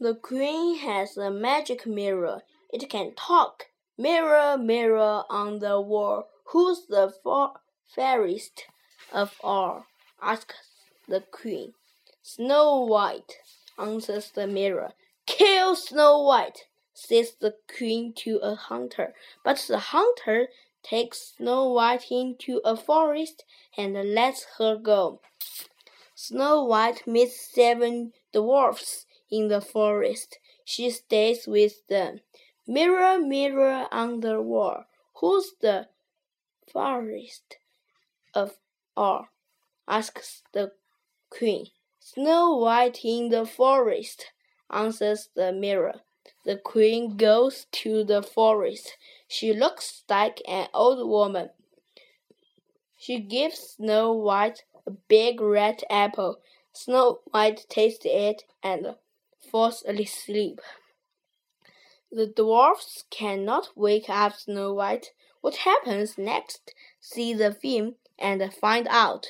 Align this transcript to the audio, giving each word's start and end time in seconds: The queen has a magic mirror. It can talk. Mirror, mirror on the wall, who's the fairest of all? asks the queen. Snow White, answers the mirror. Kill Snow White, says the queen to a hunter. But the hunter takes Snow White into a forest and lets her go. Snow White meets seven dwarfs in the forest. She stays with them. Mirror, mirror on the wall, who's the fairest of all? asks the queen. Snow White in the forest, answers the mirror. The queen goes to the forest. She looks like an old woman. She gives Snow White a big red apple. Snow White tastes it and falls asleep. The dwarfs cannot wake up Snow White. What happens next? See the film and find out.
The 0.00 0.16
queen 0.16 0.78
has 0.78 1.16
a 1.16 1.30
magic 1.30 1.86
mirror. 1.86 2.42
It 2.72 2.90
can 2.90 3.14
talk. 3.14 3.66
Mirror, 3.96 4.58
mirror 4.58 5.22
on 5.30 5.60
the 5.60 5.80
wall, 5.80 6.28
who's 6.46 6.86
the 6.86 7.14
fairest 7.94 8.64
of 9.12 9.38
all? 9.40 9.86
asks 10.20 10.56
the 11.06 11.20
queen. 11.20 11.74
Snow 12.22 12.80
White, 12.80 13.38
answers 13.78 14.32
the 14.32 14.48
mirror. 14.48 14.94
Kill 15.26 15.76
Snow 15.76 16.18
White, 16.22 16.64
says 16.92 17.36
the 17.38 17.54
queen 17.68 18.12
to 18.14 18.38
a 18.38 18.56
hunter. 18.56 19.14
But 19.44 19.58
the 19.58 19.78
hunter 19.78 20.48
takes 20.82 21.34
Snow 21.36 21.68
White 21.68 22.10
into 22.10 22.60
a 22.64 22.76
forest 22.76 23.44
and 23.76 23.94
lets 24.12 24.44
her 24.58 24.74
go. 24.76 25.20
Snow 26.16 26.64
White 26.64 27.06
meets 27.06 27.40
seven 27.54 28.12
dwarfs 28.32 29.06
in 29.34 29.48
the 29.48 29.60
forest. 29.60 30.38
She 30.64 30.90
stays 30.90 31.46
with 31.46 31.86
them. 31.88 32.20
Mirror, 32.66 33.20
mirror 33.20 33.86
on 33.90 34.20
the 34.20 34.40
wall, 34.40 34.84
who's 35.14 35.52
the 35.60 35.88
fairest 36.72 37.58
of 38.32 38.56
all? 38.96 39.28
asks 39.86 40.42
the 40.52 40.72
queen. 41.30 41.66
Snow 41.98 42.56
White 42.56 43.04
in 43.04 43.28
the 43.28 43.44
forest, 43.46 44.32
answers 44.70 45.28
the 45.34 45.52
mirror. 45.52 46.00
The 46.44 46.56
queen 46.56 47.16
goes 47.16 47.66
to 47.82 48.04
the 48.04 48.22
forest. 48.22 48.96
She 49.28 49.52
looks 49.52 50.04
like 50.08 50.40
an 50.46 50.68
old 50.72 51.08
woman. 51.08 51.50
She 52.96 53.20
gives 53.20 53.74
Snow 53.76 54.12
White 54.12 54.64
a 54.86 54.90
big 54.90 55.40
red 55.40 55.82
apple. 55.90 56.40
Snow 56.72 57.20
White 57.30 57.66
tastes 57.68 58.06
it 58.06 58.44
and 58.62 58.96
falls 59.50 59.82
asleep. 59.86 60.60
The 62.10 62.26
dwarfs 62.26 63.04
cannot 63.10 63.76
wake 63.76 64.08
up 64.08 64.34
Snow 64.36 64.72
White. 64.72 65.12
What 65.40 65.56
happens 65.56 66.16
next? 66.16 66.72
See 67.00 67.34
the 67.34 67.52
film 67.52 67.96
and 68.18 68.52
find 68.54 68.86
out. 68.88 69.26